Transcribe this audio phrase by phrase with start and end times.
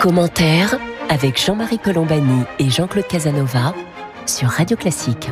[0.00, 3.74] Commentaire avec Jean-Marie Colombani et Jean-Claude Casanova
[4.26, 5.30] sur Radio Classique.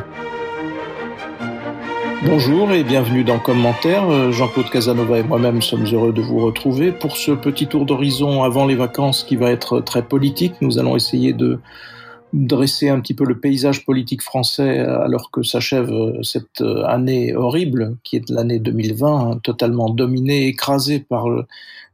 [2.25, 4.31] Bonjour et bienvenue dans Commentaire.
[4.31, 8.65] Jean-Claude Casanova et moi-même sommes heureux de vous retrouver pour ce petit tour d'horizon avant
[8.65, 10.53] les vacances qui va être très politique.
[10.61, 11.59] Nous allons essayer de
[12.31, 15.91] dresser un petit peu le paysage politique français alors que s'achève
[16.23, 21.27] cette année horrible qui est l'année 2020, totalement dominée, écrasée par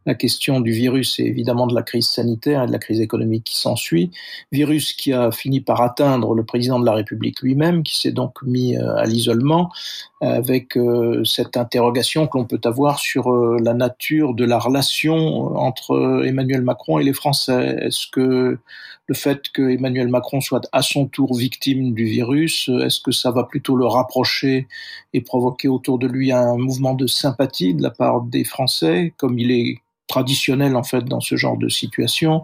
[0.10, 3.44] la question du virus et évidemment de la crise sanitaire et de la crise économique
[3.44, 4.10] qui s'ensuit.
[4.52, 8.42] Virus qui a fini par atteindre le président de la République lui-même, qui s'est donc
[8.42, 9.72] mis euh, à l'isolement,
[10.20, 15.56] avec euh, cette interrogation que l'on peut avoir sur euh, la nature de la relation
[15.56, 17.78] entre Emmanuel Macron et les Français.
[17.84, 18.58] Est-ce que
[19.06, 23.30] le fait que Emmanuel Macron soit à son tour victime du virus, est-ce que ça
[23.30, 24.68] va plutôt le rapprocher
[25.14, 29.38] et provoquer autour de lui un mouvement de sympathie de la part des Français, comme
[29.38, 32.42] il est traditionnel en fait dans ce genre de situation,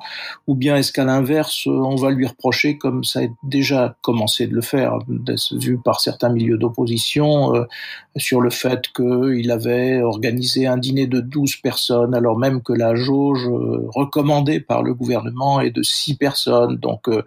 [0.47, 4.53] ou bien est-ce qu'à l'inverse on va lui reprocher, comme ça a déjà commencé de
[4.53, 4.99] le faire,
[5.51, 7.65] vu par certains milieux d'opposition, euh,
[8.17, 12.95] sur le fait qu'il avait organisé un dîner de 12 personnes, alors même que la
[12.95, 16.77] jauge euh, recommandée par le gouvernement est de 6 personnes.
[16.77, 17.23] Donc euh,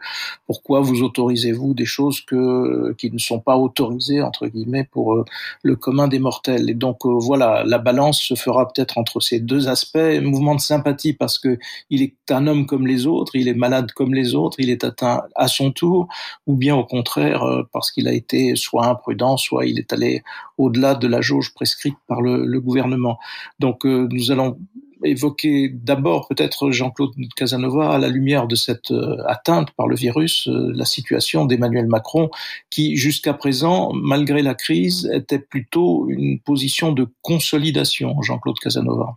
[0.46, 5.24] pourquoi vous autorisez-vous des choses que, qui ne sont pas autorisées, entre guillemets, pour
[5.62, 6.70] le commun des mortels?
[6.70, 11.12] Et donc voilà, la balance se fera peut-être entre ces deux aspects mouvement de sympathie
[11.12, 11.58] parce que
[11.90, 14.84] il est un homme comme les autres, il est malade comme les autres, il est
[14.84, 16.08] atteint à son tour,
[16.46, 20.22] ou bien au contraire euh, parce qu'il a été soit imprudent, soit il est allé
[20.58, 23.18] au-delà de la jauge prescrite par le, gouvernement.
[23.60, 24.58] Donc euh, nous allons
[25.04, 30.48] évoquer d'abord peut-être Jean-Claude Casanova à la lumière de cette euh, atteinte par le virus,
[30.50, 32.30] la situation d'Emmanuel Macron
[32.68, 39.16] qui jusqu'à présent, malgré la crise, était plutôt une position de consolidation, Jean-Claude Casanova.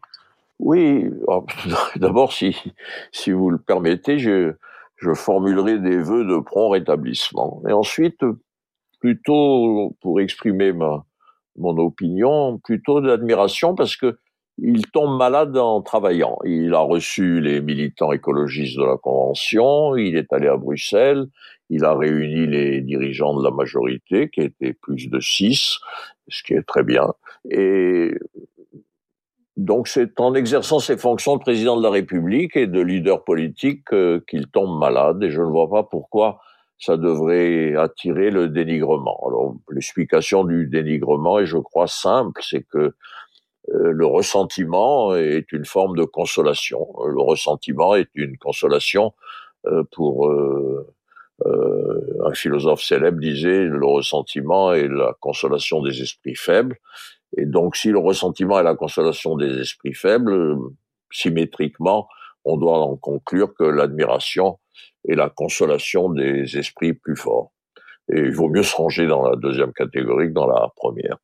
[0.60, 1.46] Oui, oh,
[1.96, 2.56] d'abord, si,
[3.12, 4.54] si vous le permettez, je,
[4.98, 7.64] je formulerai des vœux de prompt rétablissement.
[7.68, 8.24] Et ensuite,
[9.00, 11.04] plutôt pour exprimer ma,
[11.58, 14.18] mon opinion, plutôt d'admiration parce que
[14.58, 16.38] il tombe malade en travaillant.
[16.46, 21.26] Il a reçu les militants écologistes de la Convention, il est allé à Bruxelles,
[21.70, 25.80] il a réuni les dirigeants de la majorité, qui étaient plus de six,
[26.28, 27.14] ce qui est très bien.
[27.50, 28.14] Et
[29.58, 33.88] donc c'est en exerçant ses fonctions de président de la République et de leader politique
[34.28, 36.40] qu'il tombe malade et je ne vois pas pourquoi
[36.82, 39.24] ça devrait attirer le dénigrement.
[39.28, 42.78] Alors l'explication du dénigrement est je crois simple, c'est que
[43.70, 46.88] euh, le ressentiment est une forme de consolation.
[47.06, 49.14] Le ressentiment est une consolation
[49.68, 50.88] euh, pour euh,
[52.26, 56.78] un philosophe célèbre disait le ressentiment est la consolation des esprits faibles.
[57.38, 60.56] Et donc, si le ressentiment est la consolation des esprits faibles,
[61.12, 62.08] symétriquement,
[62.44, 64.60] on doit en conclure que l'admiration
[65.08, 67.52] est la consolation des esprits plus forts.
[68.12, 71.18] Et il vaut mieux se ranger dans la deuxième catégorie que dans la première.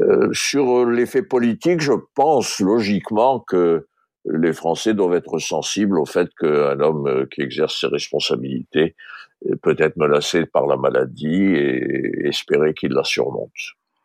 [0.00, 3.86] Euh, sur l'effet politique, je pense logiquement que
[4.24, 8.94] les Français doivent être sensibles au fait qu'un homme qui exerce ses responsabilités
[9.62, 13.50] peut être menacé par la maladie et espérer qu'il la surmonte.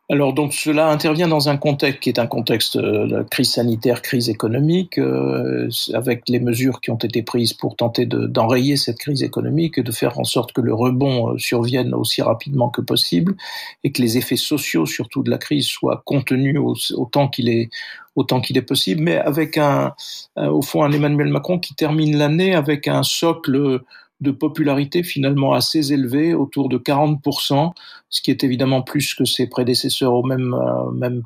[0.08, 4.02] Alors donc cela intervient dans un contexte qui est un contexte euh, de crise sanitaire,
[4.02, 9.24] crise économique, euh, avec les mesures qui ont été prises pour tenter d'enrayer cette crise
[9.24, 13.34] économique et de faire en sorte que le rebond euh, survienne aussi rapidement que possible
[13.82, 16.60] et que les effets sociaux surtout de la crise soient contenus
[16.94, 17.68] autant qu'il est
[18.14, 19.92] autant qu'il est possible, mais avec un,
[20.36, 23.82] au fond un Emmanuel Macron qui termine l'année avec un socle
[24.20, 27.72] de popularité finalement assez élevée, autour de 40%,
[28.08, 31.22] ce qui est évidemment plus que ses prédécesseurs au même, euh, même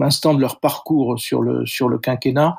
[0.00, 2.56] instant de leur parcours sur le, sur le quinquennat.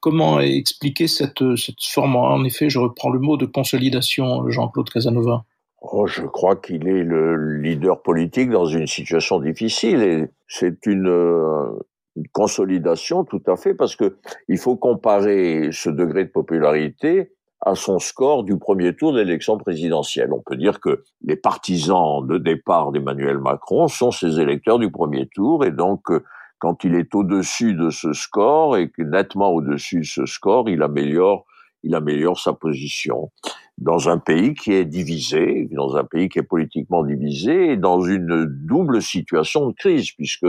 [0.00, 5.44] Comment expliquer cette, cette forme, en effet, je reprends le mot de consolidation, Jean-Claude Casanova
[5.80, 11.08] oh, Je crois qu'il est le leader politique dans une situation difficile et c'est une,
[11.08, 11.70] euh,
[12.16, 17.32] une consolidation tout à fait parce que il faut comparer ce degré de popularité
[17.64, 20.32] à son score du premier tour de l'élection présidentielle.
[20.32, 25.28] On peut dire que les partisans de départ d'Emmanuel Macron sont ses électeurs du premier
[25.28, 26.24] tour et donc euh,
[26.58, 31.44] quand il est au-dessus de ce score et nettement au-dessus de ce score, il améliore
[31.82, 33.30] il améliore sa position
[33.78, 38.00] dans un pays qui est divisé, dans un pays qui est politiquement divisé, et dans
[38.00, 40.46] une double situation de crise, puisque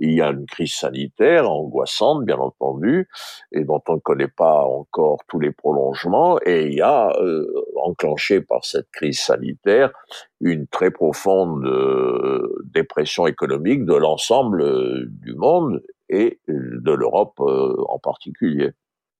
[0.00, 3.08] il y a une crise sanitaire angoissante, bien entendu,
[3.52, 7.46] et dont on ne connaît pas encore tous les prolongements, et il y a, euh,
[7.76, 9.92] enclenché par cette crise sanitaire,
[10.40, 17.98] une très profonde euh, dépression économique de l'ensemble euh, du monde et de l'Europe en
[17.98, 18.72] particulier.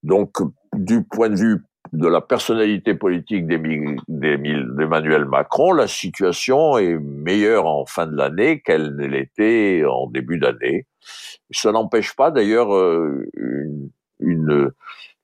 [0.03, 0.43] Donc,
[0.75, 7.85] du point de vue de la personnalité politique d'Emmanuel Macron, la situation est meilleure en
[7.85, 10.87] fin de l'année qu'elle ne l'était en début d'année.
[11.51, 13.91] Ça n'empêche pas d'ailleurs euh, une,
[14.21, 14.71] une,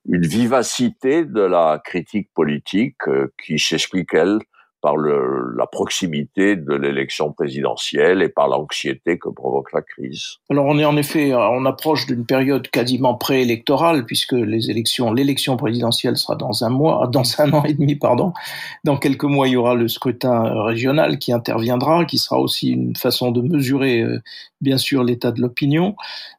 [0.05, 4.39] vivacité de la critique politique euh, qui s'explique, elle,
[4.81, 10.37] par la proximité de l'élection présidentielle et par l'anxiété que provoque la crise.
[10.49, 15.57] Alors on est en effet, on approche d'une période quasiment préélectorale puisque les élections, l'élection
[15.57, 18.33] présidentielle sera dans un mois, dans un an et demi, pardon.
[18.83, 22.95] Dans quelques mois, il y aura le scrutin régional qui interviendra, qui sera aussi une
[22.95, 24.21] façon de mesurer euh,
[24.61, 25.95] bien sûr l'état de l'opinion.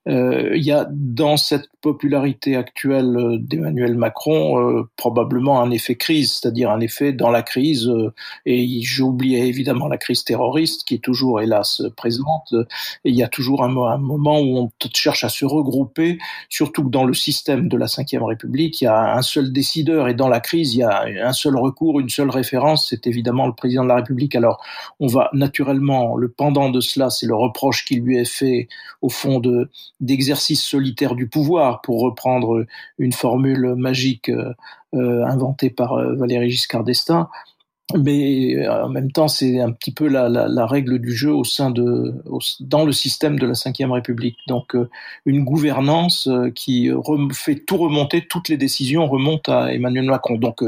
[0.09, 5.95] Euh, il y a dans cette popularité actuelle euh, d'Emmanuel Macron euh, probablement un effet
[5.95, 7.89] crise, c'est-à-dire un effet dans la crise.
[7.89, 8.13] Euh,
[8.47, 12.55] et j'oubliais évidemment la crise terroriste qui est toujours hélas présente.
[13.05, 16.19] Il y a toujours un, un, moment où on cherche à se regrouper,
[16.49, 20.09] surtout que dans le système de la Ve République, il y a un seul décideur
[20.09, 23.47] et dans la crise, il y a un seul recours, une seule référence, c'est évidemment
[23.47, 24.35] le président de la République.
[24.35, 24.63] Alors
[24.99, 28.69] on va naturellement, le pendant de cela, c'est le reproche qui lui est fait
[29.03, 32.67] au fond de d'exercice solitaire du pouvoir, pour reprendre
[32.99, 34.55] une formule magique euh,
[34.95, 37.29] euh, inventée par euh, Valéry Giscard d'Estaing
[37.99, 41.33] mais euh, en même temps, c'est un petit peu la, la, la, règle du jeu
[41.33, 42.15] au sein de,
[42.61, 44.39] dans le système de la Ve République.
[44.47, 44.89] Donc, euh,
[45.27, 46.91] une gouvernance euh, qui
[47.33, 50.37] fait tout remonter, toutes les décisions remontent à Emmanuel Macron.
[50.37, 50.63] Donc,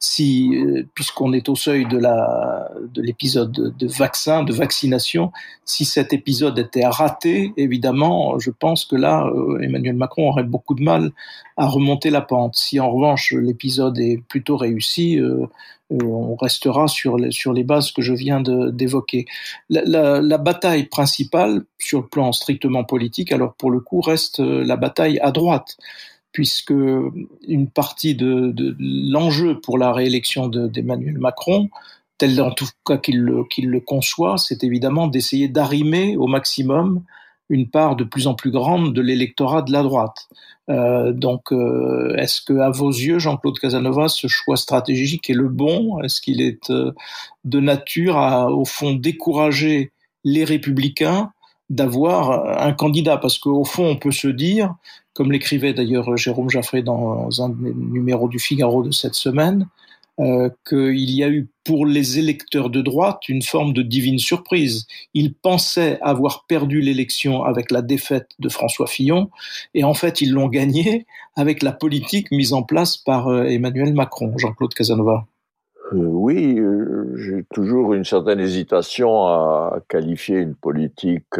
[0.00, 0.56] si,
[0.94, 5.32] puisqu'on est au seuil de la, de l'épisode de vaccin, de vaccination,
[5.64, 10.82] si cet épisode était raté, évidemment, je pense que là, Emmanuel Macron aurait beaucoup de
[10.82, 11.12] mal
[11.58, 12.56] à remonter la pente.
[12.56, 15.46] Si en revanche l'épisode est plutôt réussi, euh,
[15.90, 19.26] on restera sur les, bases que je viens d'évoquer.
[19.70, 24.76] La, bataille principale, sur le plan strictement politique, alors pour le coup, reste euh, la
[24.76, 25.76] bataille à droite,
[26.32, 31.70] puisque une partie de, l'enjeu pour la réélection d'Emmanuel Macron,
[32.18, 37.02] tel en tout cas qu'il le conçoit, c'est évidemment d'essayer d'arrimer au maximum
[37.48, 40.28] une part de plus en plus grande de l'électorat de la droite.
[40.68, 45.48] Euh, donc, euh, est-ce que, à vos yeux, Jean-Claude Casanova, ce choix stratégique est le
[45.48, 46.00] bon?
[46.02, 46.92] Est-ce qu'il est, euh,
[47.44, 49.92] de nature à, au fond, décourager
[50.24, 51.32] les républicains
[51.70, 53.16] d'avoir un candidat?
[53.16, 54.74] Parce qu'au fond, on peut se dire,
[55.14, 59.66] comme l'écrivait d'ailleurs Jérôme Jaffré dans un numéro du Figaro de cette semaine,
[60.20, 64.86] euh, qu'il y a eu pour les électeurs de droite une forme de divine surprise.
[65.14, 69.30] Ils pensaient avoir perdu l'élection avec la défaite de François Fillon,
[69.74, 71.06] et en fait ils l'ont gagné
[71.36, 74.36] avec la politique mise en place par euh, Emmanuel Macron.
[74.36, 75.26] Jean-Claude Casanova.
[75.92, 76.58] Euh, oui,
[77.16, 81.38] j'ai toujours une certaine hésitation à qualifier une politique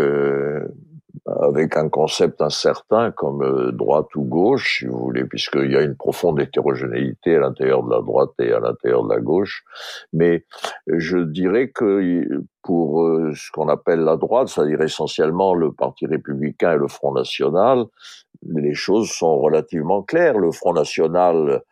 [1.27, 5.83] avec un concept incertain comme euh, droite ou gauche, si vous voulez, puisqu'il y a
[5.83, 9.65] une profonde hétérogénéité à l'intérieur de la droite et à l'intérieur de la gauche.
[10.13, 10.45] Mais
[10.87, 12.25] je dirais que
[12.63, 17.13] pour euh, ce qu'on appelle la droite, c'est-à-dire essentiellement le Parti républicain et le Front
[17.15, 17.87] national,
[18.47, 20.39] les choses sont relativement claires.
[20.39, 21.63] Le Front national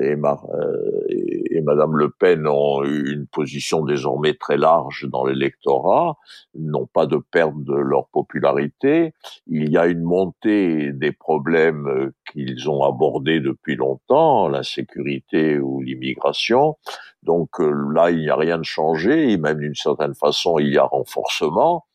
[0.00, 6.18] et, euh, Madame Le Pen ont une position désormais très large dans l'électorat,
[6.54, 9.14] n'ont pas de perte de leur popularité.
[9.46, 16.76] Il y a une montée des problèmes qu'ils ont abordés depuis longtemps, l'insécurité ou l'immigration.
[17.22, 20.72] Donc euh, là, il n'y a rien de changé, et même d'une certaine façon, il
[20.72, 21.86] y a renforcement.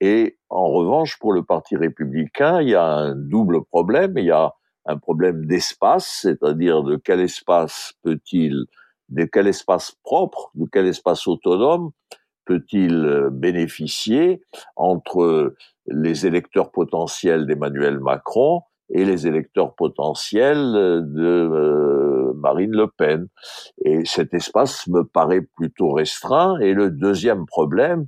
[0.00, 4.14] Et en revanche, pour le Parti républicain, il y a un double problème.
[4.16, 4.54] Il y a
[4.86, 8.66] un problème d'espace, c'est-à-dire de quel espace peut-il,
[9.08, 11.90] de quel espace propre, de quel espace autonome
[12.44, 14.42] peut-il euh, bénéficier
[14.76, 15.54] entre
[15.88, 23.26] les électeurs potentiels d'Emmanuel Macron et les électeurs potentiels de euh, Marine Le Pen.
[23.84, 26.58] Et cet espace me paraît plutôt restreint.
[26.60, 28.06] Et le deuxième problème,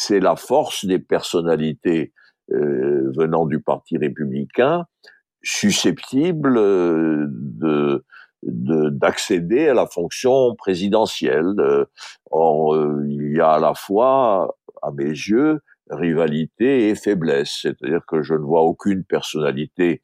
[0.00, 2.12] c'est la force des personnalités
[2.52, 4.86] euh, venant du Parti républicain
[5.42, 8.04] susceptibles euh, de
[8.44, 11.56] d'accéder à la fonction présidentielle.
[12.30, 15.58] Or, euh, il y a à la fois, à mes yeux,
[15.90, 17.58] rivalité et faiblesse.
[17.62, 20.02] C'est-à-dire que je ne vois aucune personnalité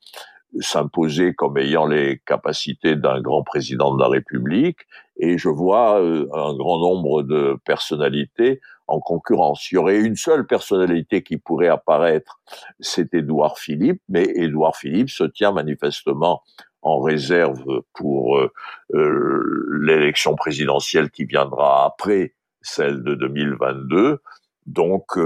[0.61, 4.79] s'imposer comme ayant les capacités d'un grand président de la République
[5.17, 9.71] et je vois euh, un grand nombre de personnalités en concurrence.
[9.71, 12.41] Il y aurait une seule personnalité qui pourrait apparaître,
[12.81, 16.43] c'est Édouard Philippe, mais Édouard Philippe se tient manifestement
[16.83, 18.53] en réserve pour euh,
[18.95, 19.41] euh
[19.81, 24.21] l'élection présidentielle qui viendra après celle de 2022
[24.67, 25.19] Donc,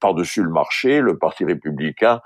[0.00, 2.22] par-dessus le marché, le Parti républicain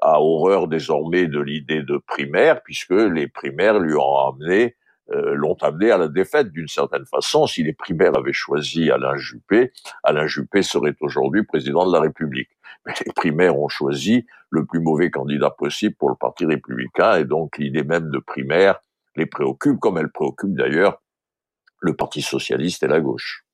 [0.00, 4.76] a horreur désormais de l'idée de primaire, puisque les primaires lui ont amené
[5.10, 7.46] euh, l'ont amené à la défaite d'une certaine façon.
[7.46, 9.72] Si les primaires avaient choisi Alain Juppé,
[10.02, 12.50] Alain Juppé serait aujourd'hui président de la République.
[12.86, 17.24] Mais les primaires ont choisi le plus mauvais candidat possible pour le Parti républicain, et
[17.24, 18.80] donc l'idée même de primaire
[19.16, 21.02] les préoccupe, comme elle préoccupe d'ailleurs
[21.80, 23.44] le Parti socialiste et la gauche.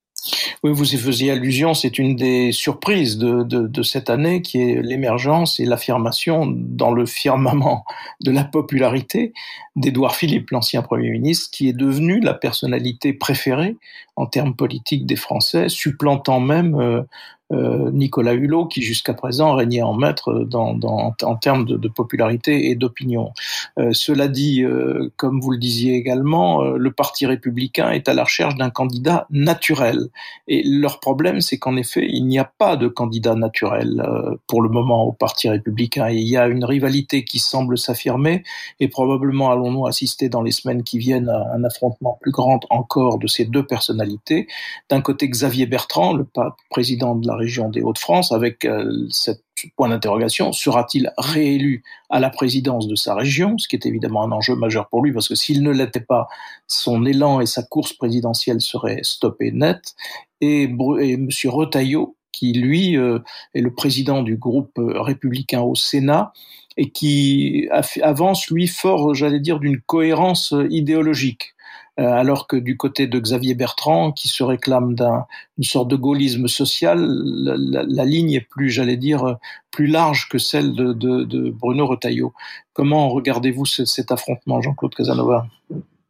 [0.64, 4.80] Oui, vous y faisiez allusion, c'est une des surprises de, de, cette année qui est
[4.80, 7.84] l'émergence et l'affirmation dans le firmament
[8.22, 9.34] de la popularité
[9.76, 13.76] d'Édouard Philippe, l'ancien Premier ministre, qui est devenu la personnalité préférée
[14.16, 17.02] en termes politiques des Français, supplantant même euh,
[17.50, 23.32] Nicolas Hulot, qui jusqu'à présent régnait en maître en termes de, popularité et d'opinion.
[23.78, 28.14] Euh, cela dit, euh, comme vous le disiez également, euh, le Parti républicain est à
[28.14, 30.08] la recherche d'un candidat naturel.
[30.48, 34.62] Et leur problème, c'est qu'en effet, il n'y a pas de candidat naturel euh, pour
[34.62, 36.08] le moment au Parti républicain.
[36.08, 38.42] Et il y a une rivalité qui semble s'affirmer,
[38.80, 43.18] et probablement allons-nous assister dans les semaines qui viennent à un affrontement plus grand encore
[43.18, 44.46] de ces deux personnalités.
[44.90, 46.26] D'un côté, Xavier Bertrand, le
[46.70, 49.42] président de la région des Hauts-de-France, avec euh, cette
[49.76, 54.32] point d'interrogation, sera-t-il réélu à la présidence de sa région, ce qui est évidemment un
[54.32, 56.28] enjeu majeur pour lui, parce que s'il ne l'était pas,
[56.66, 59.94] son élan et sa course présidentielle seraient stoppés net,
[60.40, 61.28] et, et M.
[61.46, 63.20] Retailleau, qui lui euh,
[63.54, 66.32] est le président du groupe euh, républicain au Sénat,
[66.76, 67.68] et qui
[68.02, 71.53] avance, lui, fort, j'allais dire, d'une cohérence idéologique.
[72.00, 76.48] Euh, alors que du côté de Xavier Bertrand, qui se réclame d'une sorte de gaullisme
[76.48, 79.36] social, la, ligne est plus, j'allais dire,
[79.70, 82.32] plus large que celle de, Bruno Retailleau.
[82.72, 85.46] Comment regardez-vous cet affrontement, Jean-Claude Casanova?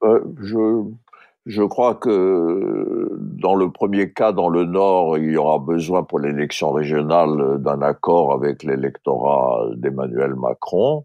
[0.02, 0.20] Euh,
[1.44, 6.18] je crois que dans le premier cas, dans le Nord, il y aura besoin pour
[6.18, 11.04] l'élection régionale d'un accord avec l'électorat d'Emmanuel Macron.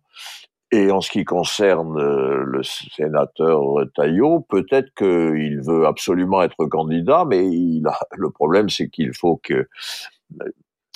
[0.71, 3.61] Et en ce qui concerne euh, le sénateur
[3.95, 9.37] Taillot, peut-être qu'il veut absolument être candidat, mais il a, le problème, c'est qu'il faut
[9.37, 9.53] que
[10.41, 10.45] euh,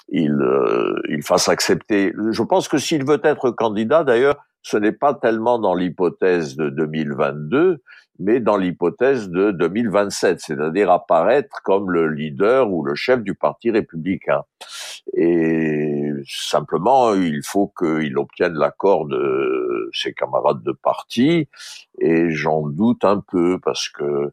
[0.10, 2.14] il, euh, il fasse accepter.
[2.32, 6.70] Je pense que s'il veut être candidat, d'ailleurs, ce n'est pas tellement dans l'hypothèse de
[6.70, 7.82] 2022,
[8.20, 13.72] mais dans l'hypothèse de 2027, c'est-à-dire apparaître comme le leader ou le chef du parti
[13.72, 14.44] républicain.
[15.14, 21.50] Et simplement, il faut qu'il obtienne l'accord de ses camarades de parti,
[22.00, 24.32] et j'en doute un peu parce que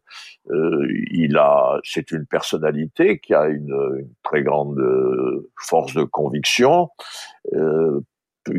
[0.50, 4.80] euh, il a, c'est une personnalité qui a une, une très grande
[5.56, 6.90] force de conviction.
[7.54, 8.00] Euh,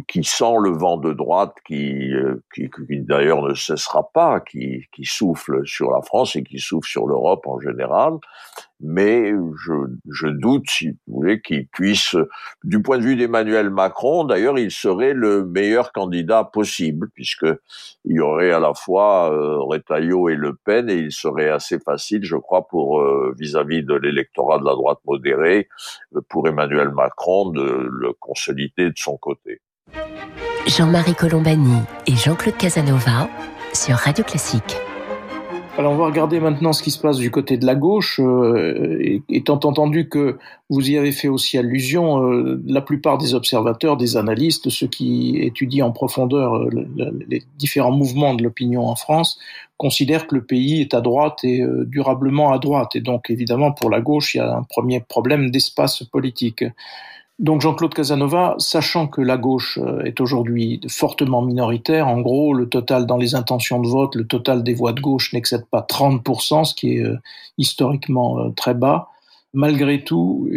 [0.08, 4.86] qui sent le vent de droite qui, euh, qui, qui d'ailleurs ne cessera pas, qui,
[4.92, 8.14] qui souffle sur la France et qui souffle sur l'Europe en général.
[8.84, 9.32] Mais
[9.64, 9.74] je,
[10.10, 12.16] je doute, si vous voulez, qu'il puisse,
[12.64, 17.48] du point de vue d'Emmanuel Macron, d'ailleurs, il serait le meilleur candidat possible, puisque
[18.06, 19.58] il y aurait à la fois euh,
[20.30, 24.60] et Le Pen, et il serait assez facile, je crois, pour euh, vis-à-vis de l'électorat
[24.60, 25.68] de la droite modérée,
[26.30, 29.62] pour Emmanuel Macron de le consolider de son côté.
[30.68, 33.30] Jean-Marie Colombani et Jean-Claude Casanova
[33.74, 34.78] sur Radio Classique.
[35.78, 39.22] Alors on va regarder maintenant ce qui se passe du côté de la gauche, euh,
[39.30, 40.38] étant entendu que
[40.70, 45.38] vous y avez fait aussi allusion, euh, la plupart des observateurs, des analystes, ceux qui
[45.40, 46.70] étudient en profondeur euh,
[47.30, 49.40] les différents mouvements de l'opinion en France,
[49.78, 52.96] considèrent que le pays est à droite et euh, durablement à droite.
[52.96, 56.64] Et donc évidemment pour la gauche, il y a un premier problème d'espace politique.
[57.42, 62.70] Donc Jean-Claude Casanova, sachant que la gauche euh, est aujourd'hui fortement minoritaire, en gros le
[62.70, 66.66] total dans les intentions de vote, le total des voix de gauche n'excède pas 30%,
[66.66, 67.18] ce qui est euh,
[67.58, 69.08] historiquement euh, très bas.
[69.54, 70.48] Malgré tout,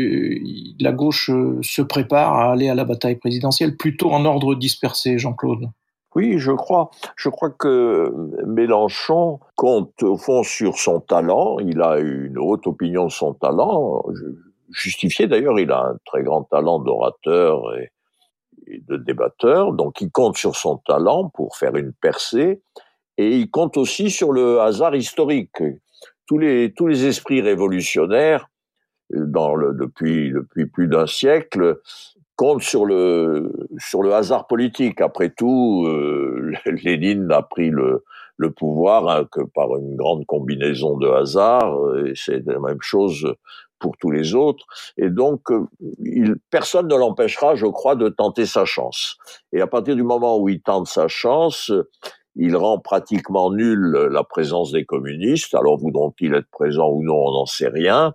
[0.79, 1.29] la gauche
[1.63, 5.69] se prépare à aller à la bataille présidentielle plutôt en ordre dispersé, Jean-Claude.
[6.15, 6.93] Oui, je crois.
[7.17, 8.15] Je crois que
[8.47, 11.59] Mélenchon compte au fond sur son talent.
[11.59, 14.05] Il a une haute opinion de son talent
[14.75, 17.91] justifié d'ailleurs, il a un très grand talent d'orateur et,
[18.67, 22.63] de débatteur, donc il compte sur son talent pour faire une percée,
[23.19, 25.63] et il compte aussi sur le hasard historique.
[26.27, 28.49] Tous les, tous les esprits révolutionnaires,
[29.11, 31.81] dans le, depuis, depuis plus d'un siècle,
[32.37, 35.01] comptent sur le, sur le hasard politique.
[35.01, 38.03] Après tout, euh, Lénine a pris le,
[38.37, 43.35] le pouvoir hein, que par une grande combinaison de hasards, et c'est la même chose
[43.85, 44.65] pour tous les autres.
[44.97, 45.67] Et donc, euh,
[46.49, 49.19] personne ne l'empêchera, je crois, de tenter sa chance.
[49.53, 51.71] Et à partir du moment où il tente sa chance,
[52.35, 55.55] il rend pratiquement nulle la présence des communistes.
[55.55, 58.15] Alors voudront-ils être présents ou non, on n'en sait rien.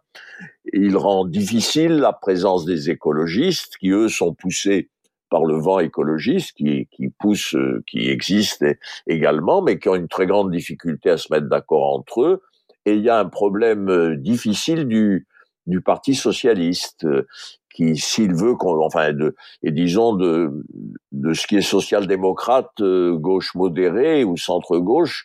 [0.73, 4.89] il rend difficile la présence des écologistes qui, eux, sont poussés
[5.29, 8.65] par le vent écologiste qui, qui pousse, euh, qui existe
[9.05, 12.41] également, mais qui ont une très grande difficulté à se mettre d'accord entre eux.
[12.87, 15.27] Et il y a un problème euh, difficile du,
[15.69, 17.27] du Parti socialiste, euh,
[17.73, 20.65] qui, s'il veut, enfin, de, et disons de,
[21.11, 25.23] de ce qui est social-démocrate, gauche modérée ou centre-gauche,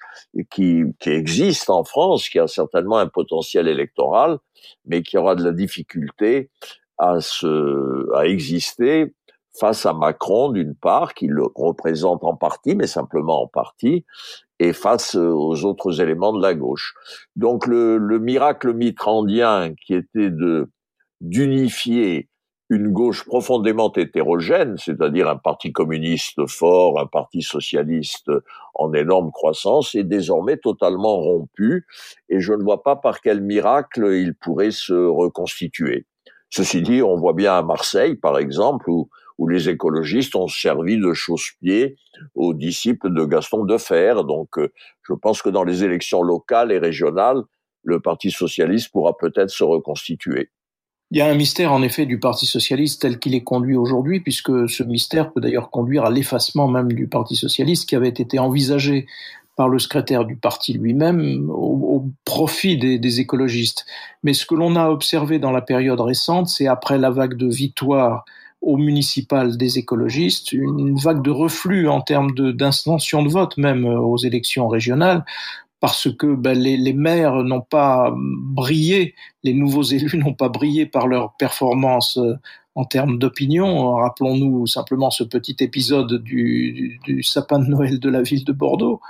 [0.50, 4.38] qui, qui existe en France, qui a certainement un potentiel électoral,
[4.84, 6.50] mais qui aura de la difficulté
[6.98, 9.14] à se, à exister
[9.58, 14.04] face à Macron, d'une part, qui le représente en partie, mais simplement en partie,
[14.58, 16.94] et face aux autres éléments de la gauche.
[17.36, 20.70] Donc le, le miracle mitrandien qui était de
[21.20, 22.28] d'unifier
[22.70, 28.30] une gauche profondément hétérogène, c'est-à-dire un parti communiste fort, un parti socialiste
[28.74, 31.86] en énorme croissance, est désormais totalement rompu,
[32.28, 36.06] et je ne vois pas par quel miracle il pourrait se reconstituer.
[36.50, 40.96] Ceci dit, on voit bien à Marseille, par exemple, où où les écologistes ont servi
[40.96, 41.96] de chausse-pied
[42.34, 44.14] aux disciples de Gaston Defer.
[44.26, 44.72] Donc, euh,
[45.02, 47.42] je pense que dans les élections locales et régionales,
[47.82, 50.50] le Parti socialiste pourra peut-être se reconstituer.
[51.10, 54.20] Il y a un mystère en effet du Parti socialiste tel qu'il est conduit aujourd'hui,
[54.20, 58.38] puisque ce mystère peut d'ailleurs conduire à l'effacement même du Parti socialiste qui avait été
[58.38, 59.06] envisagé
[59.56, 63.86] par le secrétaire du parti lui-même au, profit des, des, écologistes.
[64.24, 67.46] Mais ce que l'on a observé dans la période récente, c'est après la vague de
[67.46, 68.24] victoire
[68.64, 73.98] au municipal des écologistes, une vague de reflux en termes d'intention de, vote, même euh,
[73.98, 75.24] aux élections régionales,
[75.80, 81.06] parce que ben, les, maires n'ont pas brillé, les nouveaux élus n'ont pas brillé par
[81.06, 82.34] leur performance euh,
[82.74, 83.96] en termes d'opinion.
[83.96, 89.00] Rappelons-nous simplement ce petit épisode du, du, sapin de Noël de la ville de Bordeaux,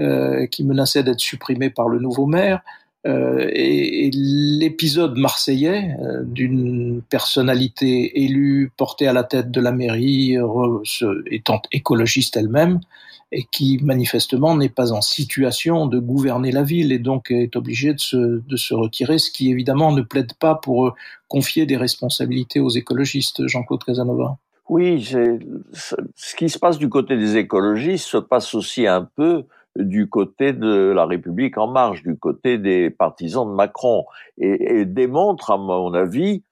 [0.00, 2.62] euh, qui menaçait d'être supprimé par le nouveau maire.
[3.06, 10.36] Euh, et, l'épisode marseillais euh, d'une personnalité élue portée à la tête de la mairie,
[11.30, 12.80] étant écologiste elle-même,
[13.30, 17.92] et qui manifestement n'est pas en situation de gouverner la ville et donc est obligée
[17.92, 20.94] de se, de se retirer, ce qui évidemment ne plaide pas pour
[21.28, 24.38] confier des responsabilités aux écologistes, Jean-Claude Casanova.
[24.68, 29.44] Oui, ce qui se passe du côté des écologistes se passe aussi un peu
[29.76, 34.04] du côté de la République en marche, du côté des partisans de Macron,
[34.38, 36.44] et, démontre, à mon avis,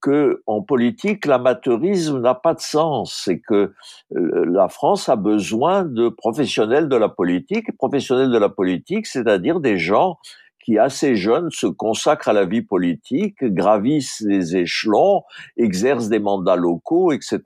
[0.00, 3.22] que en politique, l'amateurisme n'a pas de sens.
[3.24, 3.72] C'est que
[4.16, 9.60] euh, la France a besoin de professionnels de la politique, professionnels de la politique, c'est-à-dire
[9.60, 10.18] des gens
[10.64, 15.22] qui, assez jeunes, se consacrent à la vie politique, gravissent les échelons,
[15.56, 17.40] exercent des mandats locaux, etc.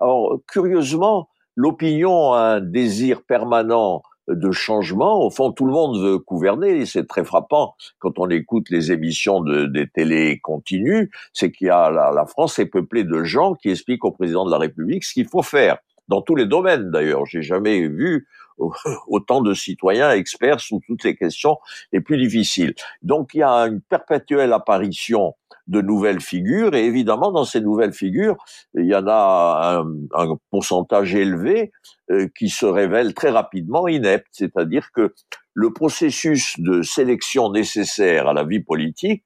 [0.00, 5.24] Alors, curieusement, l'opinion a un désir permanent de changement.
[5.24, 6.86] Au fond, tout le monde veut gouverner.
[6.86, 11.10] C'est très frappant quand on écoute les émissions de, des télés continues.
[11.32, 14.50] C'est qu'il y a la France est peuplée de gens qui expliquent au président de
[14.50, 17.26] la République ce qu'il faut faire dans tous les domaines d'ailleurs.
[17.26, 18.26] J'ai jamais vu
[19.06, 21.58] autant de citoyens experts sur toutes les questions
[21.92, 22.74] les plus difficiles.
[23.02, 25.34] Donc il y a une perpétuelle apparition
[25.66, 28.36] de nouvelles figures et évidemment dans ces nouvelles figures,
[28.74, 31.72] il y en a un, un pourcentage élevé
[32.10, 35.12] euh, qui se révèle très rapidement inepte, c'est-à-dire que
[35.52, 39.24] le processus de sélection nécessaire à la vie politique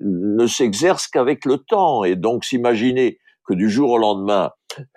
[0.00, 4.50] ne s'exerce qu'avec le temps et donc s'imaginer que du jour au lendemain,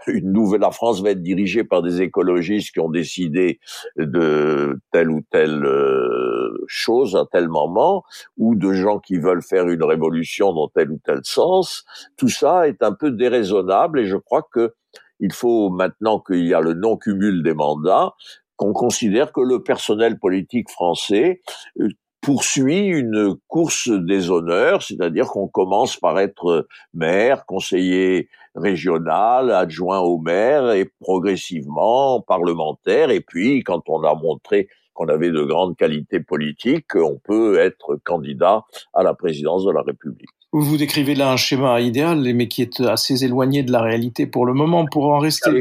[0.07, 3.59] une nouvelle, la France va être dirigée par des écologistes qui ont décidé
[3.97, 8.03] de telle ou telle euh, chose à tel moment,
[8.37, 11.83] ou de gens qui veulent faire une révolution dans tel ou tel sens.
[12.17, 14.73] Tout ça est un peu déraisonnable et je crois que
[15.19, 18.13] il faut maintenant qu'il y a le non-cumul des mandats,
[18.57, 21.41] qu'on considère que le personnel politique français
[21.79, 21.89] euh,
[22.25, 30.17] poursuit une course des honneurs, c'est-à-dire qu'on commence par être maire, conseiller régional, adjoint au
[30.17, 33.11] maire et progressivement parlementaire.
[33.11, 37.99] Et puis, quand on a montré qu'on avait de grandes qualités politiques, on peut être
[38.03, 38.63] candidat
[38.95, 40.29] à la présidence de la République.
[40.51, 44.47] Vous décrivez là un schéma idéal, mais qui est assez éloigné de la réalité pour
[44.47, 44.85] le moment.
[44.89, 45.51] Pour en rester.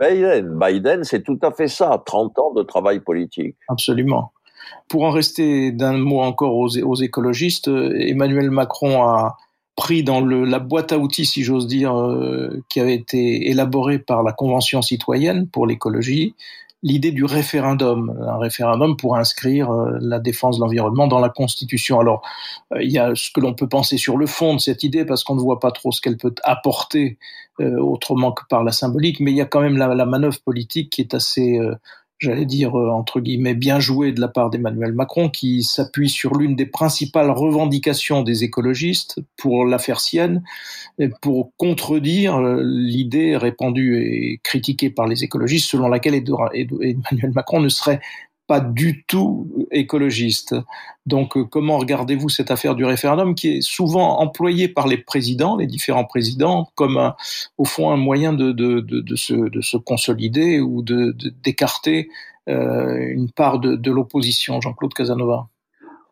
[0.00, 3.56] Biden, Biden c'est tout à fait ça, 30 ans de travail politique.
[3.68, 4.32] Absolument.
[4.88, 9.36] Pour en rester d'un mot encore aux, écologistes, euh, Emmanuel Macron a
[9.76, 14.22] pris dans la boîte à outils, si j'ose dire, euh, qui avait été élaborée par
[14.22, 16.34] la Convention citoyenne pour l'écologie,
[16.84, 21.98] l'idée du référendum, un référendum pour inscrire euh, la défense de l'environnement dans la Constitution.
[21.98, 22.22] Alors,
[22.80, 25.24] il y a ce que l'on peut penser sur le fond de cette idée, parce
[25.24, 27.18] qu'on ne voit pas trop ce qu'elle peut apporter
[27.60, 31.00] autrement que par la symbolique, mais il y a quand même la manœuvre politique qui
[31.00, 31.60] est assez
[32.18, 36.34] j'allais dire, euh, entre guillemets, bien joué de la part d'Emmanuel Macron, qui s'appuie sur
[36.34, 40.42] l'une des principales revendications des écologistes pour l'affaire sienne,
[41.20, 47.68] pour contredire euh, l'idée répandue et critiquée par les écologistes selon laquelle Emmanuel Macron ne
[47.68, 48.00] serait
[48.46, 50.54] pas du tout écologiste.
[51.06, 55.56] Donc, euh, comment regardez-vous cette affaire du référendum qui est souvent employée par les présidents,
[55.56, 57.12] les différents présidents, comme
[57.58, 58.54] au fond un moyen de,
[59.16, 62.08] se, consolider ou d'écarter
[62.48, 65.48] euh, une part de, l'opposition, Jean-Claude Casanova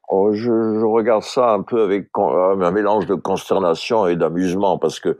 [0.08, 0.44] oh, je,
[0.78, 5.18] je, regarde ça un peu avec un mélange de consternation et d'amusement, parce que,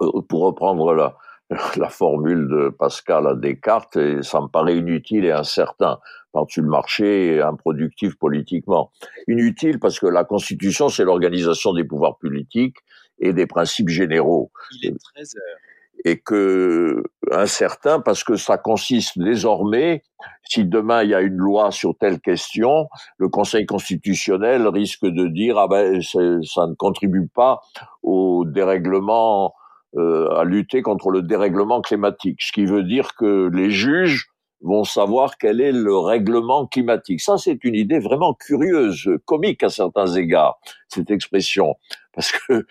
[0.00, 1.16] euh, pour reprendre la,
[1.76, 5.98] la formule de Pascal à Descartes, et ça me paraît inutile et incertain
[6.32, 8.90] par-dessus le marché improductif politiquement.
[9.28, 12.76] Inutile parce que la Constitution, c'est l'organisation des pouvoirs politiques
[13.18, 14.50] et des principes généraux.
[14.82, 15.58] Il est 13 heures.
[16.04, 20.04] Et que incertain parce que ça consiste désormais,
[20.44, 25.26] si demain il y a une loi sur telle question, le Conseil constitutionnel risque de
[25.26, 27.60] dire ah ben ça ne contribue pas
[28.02, 29.54] au dérèglement
[29.96, 34.28] à lutter contre le dérèglement climatique, ce qui veut dire que les juges
[34.60, 37.20] vont savoir quel est le règlement climatique.
[37.20, 41.76] Ça, c'est une idée vraiment curieuse, comique à certains égards, cette expression.
[42.12, 42.66] Parce que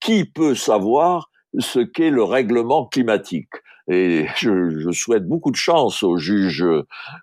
[0.00, 3.52] qui peut savoir ce qu'est le règlement climatique?
[3.92, 6.64] Et je, je, souhaite beaucoup de chance aux juges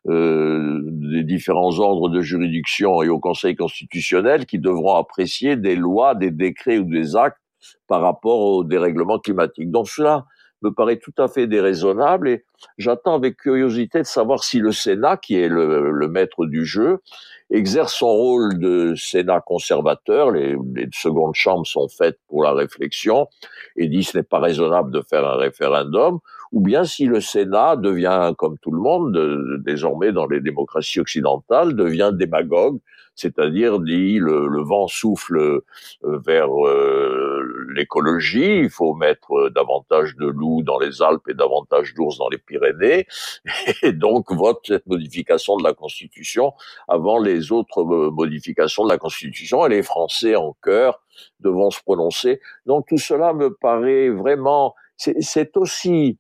[0.08, 6.14] euh, des différents ordres de juridiction et au Conseil constitutionnel qui devront apprécier des lois,
[6.14, 7.40] des décrets ou des actes
[7.88, 9.72] par rapport au dérèglement climatique.
[9.72, 10.26] Donc cela
[10.62, 12.46] me paraît tout à fait déraisonnable et
[12.78, 17.00] j'attends avec curiosité de savoir si le Sénat, qui est le, maître du jeu,
[17.52, 20.32] exerce son rôle de Sénat conservateur.
[20.32, 23.28] Les, les, secondes chambres sont faites pour la réflexion
[23.76, 26.20] et dit ce n'est pas raisonnable de faire un référendum,
[26.52, 31.76] ou bien si le Sénat devient, comme tout le monde, désormais dans les démocraties occidentales,
[31.76, 32.80] devient démagogue
[33.18, 35.64] c'est-à-dire dit le, le, vent souffle euh,
[36.04, 41.96] vers euh, l'écologie, il faut mettre euh, davantage de loups dans les Alpes et davantage
[41.96, 43.08] d'ours dans les Pyrénées,
[43.82, 46.54] et donc vote cette modification de la Constitution
[46.88, 51.02] avant les autres modifications de la Constitution, et les Français en cœur
[51.40, 52.40] devront se prononcer.
[52.68, 56.20] Donc tout cela me paraît vraiment, c'est aussi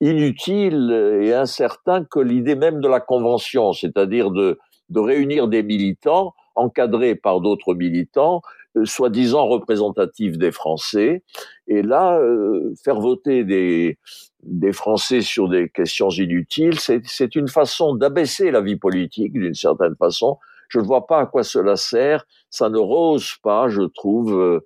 [0.00, 4.58] inutile et incertain que l'idée même de la convention, c'est-à-dire de
[4.92, 8.42] de réunir des militants encadrés par d'autres militants,
[8.76, 11.22] euh, soi-disant représentatifs des Français,
[11.66, 13.98] et là, euh, faire voter des,
[14.42, 19.96] des Français sur des questions inutiles, c'est une façon d'abaisser la vie politique d'une certaine
[19.96, 20.38] façon.
[20.68, 22.24] Je ne vois pas à quoi cela sert.
[22.48, 24.62] Ça ne rose pas, je trouve,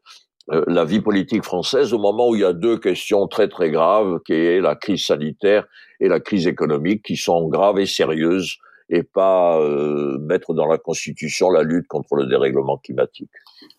[0.52, 3.70] euh, la vie politique française au moment où il y a deux questions très très
[3.70, 5.66] graves, qui est la crise sanitaire
[5.98, 8.56] et la crise économique, qui sont graves et sérieuses
[8.88, 13.30] et pas euh, mettre dans la Constitution la lutte contre le dérèglement climatique.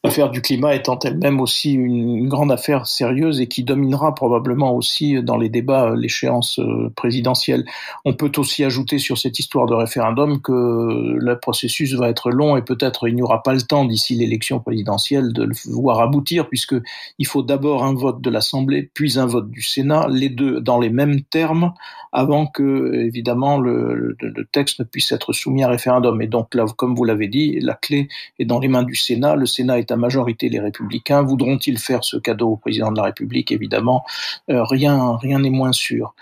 [0.03, 5.21] L'affaire du climat étant elle-même aussi une grande affaire sérieuse et qui dominera probablement aussi
[5.23, 7.65] dans les débats l'échéance euh, présidentielle.
[8.05, 12.57] On peut aussi ajouter sur cette histoire de référendum que le processus va être long
[12.57, 16.47] et peut-être il n'y aura pas le temps d'ici l'élection présidentielle de le voir aboutir
[16.49, 16.75] puisque
[17.17, 20.79] il faut d'abord un vote de l'Assemblée puis un vote du Sénat, les deux dans
[20.79, 21.73] les mêmes termes
[22.11, 24.17] avant que évidemment le,
[24.51, 26.19] texte ne puisse puisse être soumis à référendum.
[26.23, 28.07] Et donc là, comme vous l'avez dit, la clé
[28.39, 29.35] est dans les mains du Sénat.
[29.35, 31.21] Le Sénat est à majorité les Républicains.
[31.21, 33.51] Voudront-ils faire ce cadeau au président de la République?
[33.51, 34.03] Évidemment,
[34.49, 36.13] euh, rien, rien n'est moins sûr.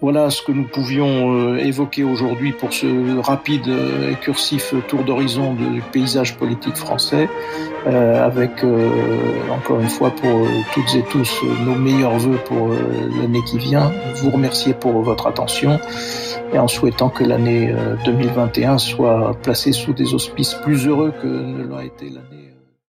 [0.00, 5.54] Voilà ce que nous pouvions euh, évoquer aujourd'hui pour ce rapide et cursif tour d'horizon
[5.54, 7.28] du paysage politique français,
[7.86, 8.64] euh, avec
[9.48, 12.70] encore une fois pour toutes et tous nos meilleurs voeux pour
[13.20, 13.92] l'année qui vient.
[14.16, 15.78] Vous remercier pour votre attention
[16.52, 21.26] et en souhaitant que l'année 2021 euh, soit placée sous des auspices plus heureux que
[21.26, 22.51] ne l'a été l'année